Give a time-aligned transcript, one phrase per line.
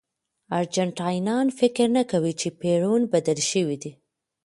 [0.59, 3.91] ارجنټاینان فکر نه کوي چې پېرون بدل شوی دی.